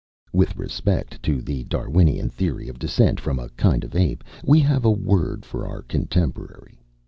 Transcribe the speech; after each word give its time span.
With 0.33 0.57
respect 0.57 1.21
to 1.21 1.43
"the 1.43 1.63
Darwinian 1.65 2.27
theory 2.29 2.67
of 2.69 2.79
descent 2.79 3.19
from 3.19 3.37
a 3.37 3.49
kind 3.49 3.83
of 3.83 3.93
ape," 3.95 4.23
we 4.43 4.57
have 4.61 4.83
a 4.83 4.89
word 4.89 5.45
for 5.45 5.67
our 5.67 5.83
contemporary. 5.83 6.81